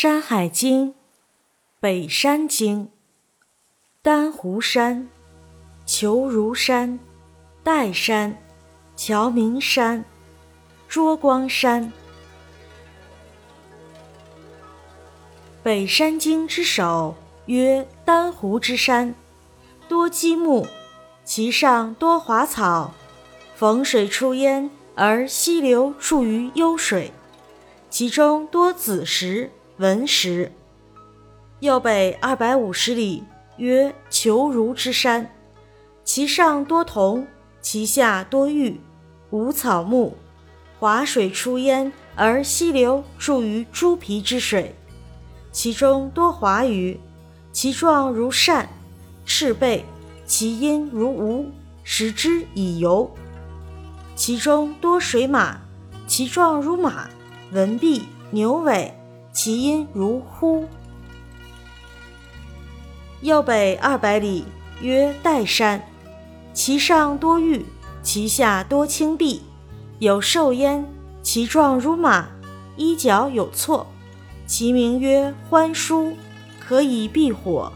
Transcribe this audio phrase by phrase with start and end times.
[0.00, 0.90] 山海经·
[1.80, 2.88] 北山经：
[4.00, 5.08] 丹湖山、
[5.84, 7.00] 求如山、
[7.64, 8.40] 岱山、
[8.94, 10.04] 乔明山、
[10.88, 11.92] 卓光山。
[15.64, 19.12] 北山经之首曰丹湖之山，
[19.88, 20.64] 多积木，
[21.24, 22.94] 其上多华草，
[23.56, 27.10] 逢水出焉，而溪流注于幽水，
[27.90, 29.50] 其中多子石。
[29.78, 30.50] 文石，
[31.60, 33.22] 右北二百五十里，
[33.58, 35.30] 曰求如之山，
[36.02, 37.24] 其上多铜，
[37.60, 38.80] 其下多玉，
[39.30, 40.16] 无草木，
[40.80, 44.74] 华水出焉，而溪流注于猪皮之水，
[45.52, 46.98] 其中多华鱼，
[47.52, 48.68] 其状如扇，
[49.24, 49.84] 赤背，
[50.26, 51.52] 其音如吴，
[51.84, 53.08] 食之以游。
[54.16, 55.60] 其中多水马，
[56.08, 57.08] 其状如马，
[57.52, 58.92] 文臂，牛尾。
[59.40, 60.66] 其音如呼。
[63.20, 64.44] 右北二百里，
[64.80, 65.80] 曰岱山，
[66.52, 67.64] 其上多玉，
[68.02, 69.42] 其下多青碧，
[70.00, 70.84] 有兽焉，
[71.22, 72.26] 其状如马，
[72.76, 73.86] 衣角有错，
[74.44, 76.14] 其名曰欢舒，
[76.58, 77.72] 可以避火。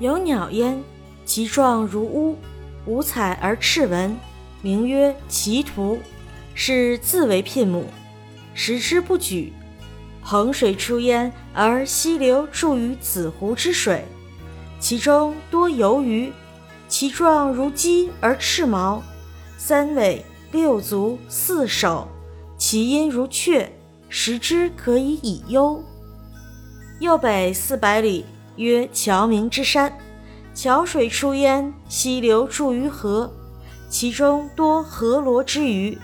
[0.00, 0.82] 有鸟焉，
[1.26, 2.38] 其状如乌，
[2.86, 4.16] 五彩而赤纹，
[4.62, 5.98] 名曰奇图，
[6.54, 7.84] 是自为牝母，
[8.54, 9.52] 食之不举。
[10.28, 14.04] 衡水出焉，而溪流注于子湖之水，
[14.80, 16.32] 其中多游鱼，
[16.88, 19.00] 其状如鸡而赤毛，
[19.56, 22.08] 三尾六足四手，
[22.58, 23.72] 其音如雀，
[24.08, 25.80] 食之可以以幽。
[26.98, 28.24] 右北四百里，
[28.56, 29.96] 曰乔明之山，
[30.52, 33.32] 乔水出焉，溪流注于河，
[33.88, 35.96] 其中多河螺之鱼，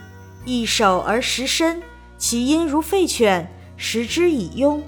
[0.44, 1.82] 一手而食身，
[2.16, 3.52] 其音如吠犬。
[3.76, 4.80] 食之以庸，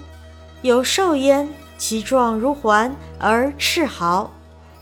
[0.61, 1.47] 有兽焉，
[1.77, 4.31] 其状如环而赤毫，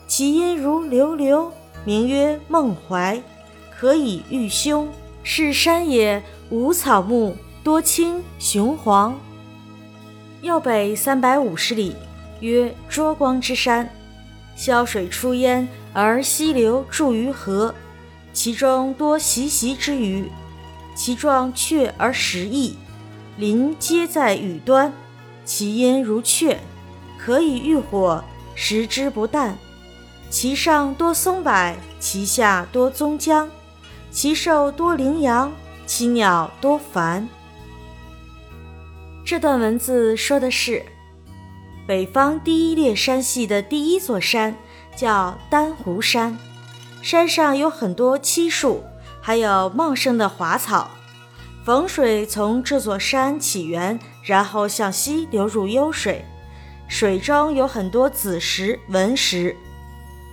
[0.07, 1.51] 其音如流流，
[1.83, 3.21] 名曰梦怀，
[3.71, 4.87] 可以御凶。
[5.25, 9.17] 是山也，无草木，多青雄黄。
[10.41, 11.95] 右北三百五十里，
[12.41, 13.89] 曰卓光之山，
[14.57, 17.73] 潇水出焉，而溪流注于河，
[18.33, 20.29] 其中多习习之鱼，
[20.93, 22.75] 其状雀而食翼。
[23.35, 24.93] 鳞皆在羽端，
[25.43, 26.59] 其音如雀，
[27.17, 28.23] 可以御火，
[28.53, 29.57] 食之不淡。
[30.29, 33.49] 其上多松柏，其下多棕姜，
[34.11, 35.51] 其兽多羚羊，
[35.87, 37.27] 其鸟多凡。
[39.25, 40.85] 这段文字说的是，
[41.87, 44.55] 北方第一列山系的第一座山
[44.95, 46.37] 叫丹湖山，
[47.01, 48.83] 山上有很多漆树，
[49.21, 50.91] 还有茂盛的华草。
[51.63, 56.25] 逢水从这座山起源，然后向西流入幽水，
[56.89, 59.55] 水中有很多紫石、文石。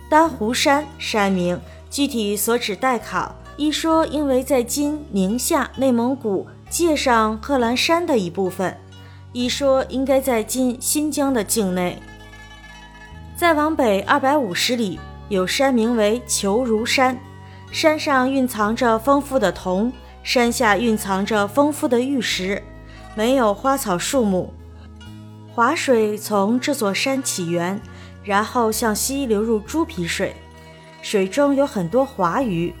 [0.09, 1.57] 丹湖山山名
[1.89, 3.33] 具体所指待考。
[3.55, 8.75] 一说因为在今宁夏、内蒙古界上贺兰山的一部分，
[9.31, 12.01] 一说应该在今新疆的境内。
[13.37, 14.99] 再往北二百五十里，
[15.29, 17.17] 有山名为求如山，
[17.71, 19.93] 山上蕴藏着丰富的铜。
[20.23, 22.61] 山下蕴藏着丰富的玉石，
[23.15, 24.53] 没有花草树木。
[25.53, 27.81] 华水从这座山起源，
[28.23, 30.35] 然后向西流入猪皮水，
[31.01, 32.73] 水中有很多华鱼，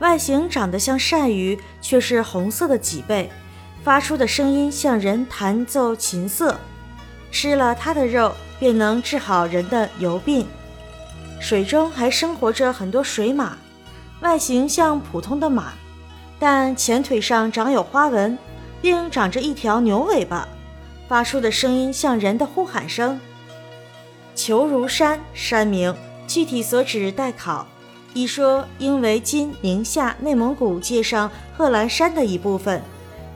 [0.00, 3.30] 外形长得像鳝鱼，却是红色的脊背，
[3.84, 6.58] 发出的声音像人弹奏琴瑟。
[7.30, 10.46] 吃了它的肉，便能治好人的油病。
[11.38, 13.58] 水中还生活着很多水马，
[14.20, 15.74] 外形像普通的马。
[16.38, 18.38] 但前腿上长有花纹，
[18.82, 20.46] 并长着一条牛尾巴，
[21.08, 23.18] 发出的声音像人的呼喊声。
[24.34, 25.94] 求如山山名
[26.26, 27.66] 具体所指待考。
[28.12, 32.80] 一说因为今宁夏、内蒙古界上贺兰山的一部分；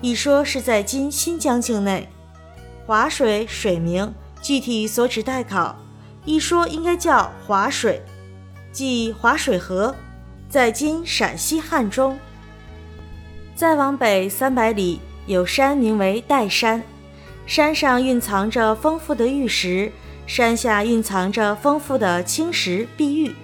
[0.01, 2.09] 一说是在今新疆境内。
[2.87, 5.77] 华水水名具体所指待考。
[6.27, 8.03] 一说应该叫华水，
[8.73, 9.95] 即华水河，
[10.51, 12.19] 在今陕西汉中。
[13.61, 16.83] 再往北三百里，有山名为岱山，
[17.45, 19.93] 山上蕴藏着丰富的玉石，
[20.27, 23.35] 山下蕴藏着丰富的青石碧玉。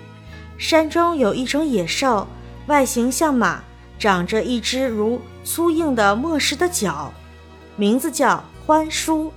[0.57, 2.27] 山中有一种野兽，
[2.67, 3.63] 外形像马，
[3.99, 7.13] 长着一只如粗硬的磨石的角，
[7.77, 9.31] 名字叫欢舒，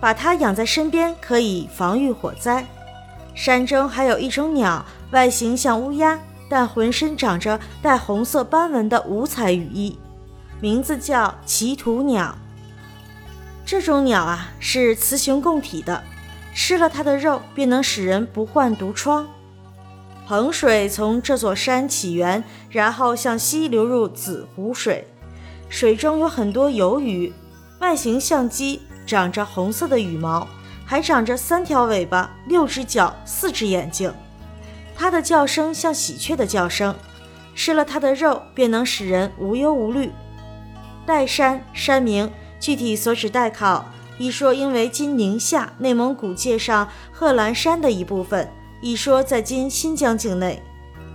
[0.00, 2.66] 把它养在身边可以防御火灾。
[3.36, 6.18] 山中还有一种鸟，外形像乌鸦，
[6.50, 9.96] 但浑身长着带红色斑纹的五彩羽翼。
[10.60, 12.36] 名字叫奇图鸟，
[13.64, 16.02] 这种鸟啊是雌雄共体的，
[16.52, 19.28] 吃了它的肉便能使人不患毒疮。
[20.26, 25.06] 彭水从这座山起源，然后向西流入紫湖水，
[25.68, 27.32] 水中有很多游鱼，
[27.78, 30.48] 外形像鸡，长着红色的羽毛，
[30.84, 34.12] 还长着三条尾巴、六只脚、四只眼睛。
[34.96, 36.92] 它的叫声像喜鹊的叫声，
[37.54, 40.10] 吃了它的肉便能使人无忧无虑。
[41.08, 43.86] 岱山山名，具体所指岱考，
[44.18, 48.46] 一说因为今宁夏、内蒙古界上贺兰山的一部分，
[48.82, 50.62] 一说在今新疆境内。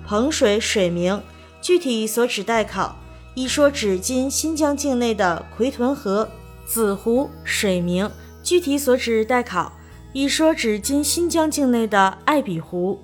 [0.04, 1.22] 彭水水名，
[1.62, 2.96] 具体所指岱考，
[3.36, 6.28] 一说指今新疆境内的奎屯河。
[6.66, 8.10] 紫湖水名，
[8.42, 9.74] 具体所指岱考，
[10.12, 13.00] 一说指今新疆境内的艾比湖。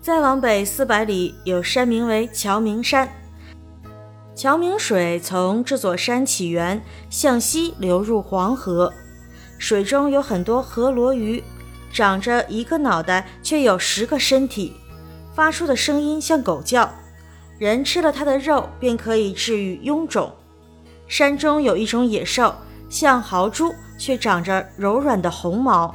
[0.00, 3.08] 再往北四百里，有山名为乔明山。
[4.38, 6.80] 乔明水从这座山起源，
[7.10, 8.94] 向西流入黄河。
[9.58, 11.42] 水中有很多河螺鱼，
[11.92, 14.76] 长着一个脑袋，却有十个身体，
[15.34, 16.88] 发出的声音像狗叫。
[17.58, 20.32] 人吃了它的肉，便可以治愈臃肿。
[21.08, 22.54] 山中有一种野兽，
[22.88, 25.92] 像豪猪，却长着柔软的红毛，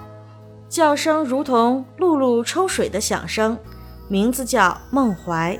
[0.68, 3.58] 叫声如同辘辘抽水的响声。
[4.10, 5.58] 名字叫孟怀，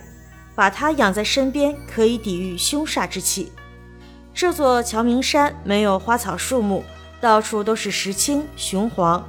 [0.56, 3.52] 把它养在身边可以抵御凶煞之气。
[4.34, 6.84] 这座乔明山没有花草树木，
[7.22, 9.28] 到处都是石青雄黄。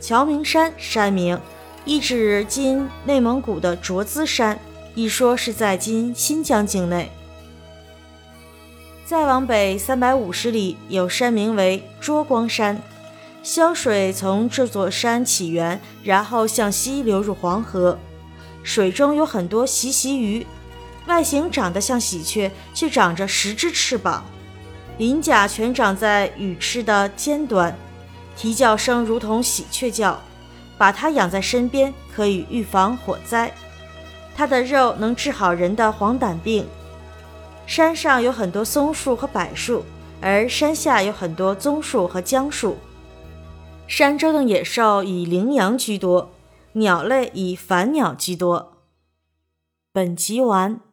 [0.00, 1.40] 乔明山山名，
[1.84, 4.58] 意指今内蒙古的卓资山，
[4.94, 7.10] 一说是在今新疆境内。
[9.04, 12.80] 再往北三百五十里，有山名为卓光山，
[13.42, 17.98] 湘水从这座山起源，然后向西流入黄河。
[18.68, 20.46] 水中有很多习习鱼，
[21.06, 24.22] 外形长得像喜鹊，却长着十只翅膀，
[24.98, 27.74] 鳞甲全长在羽翅的尖端，
[28.36, 30.20] 啼叫声如同喜鹊叫。
[30.76, 33.50] 把它养在身边，可以预防火灾。
[34.36, 36.66] 它的肉能治好人的黄疸病。
[37.66, 39.82] 山上有很多松树和柏树，
[40.20, 42.76] 而山下有很多棕树和姜树。
[43.86, 46.30] 山中的野兽以羚羊居多。
[46.78, 48.84] 鸟类以繁鸟居多。
[49.92, 50.87] 本集完。